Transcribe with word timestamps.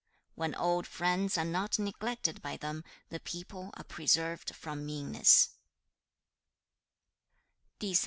When 0.33 0.55
old 0.55 0.87
friends 0.87 1.37
are 1.37 1.45
not 1.45 1.77
neglected 1.77 2.41
by 2.41 2.57
them, 2.57 2.83
the 3.09 3.19
people 3.19 3.69
are 3.75 3.83
preserved 3.83 4.55
from 4.55 4.83
meanness.' 4.83 5.51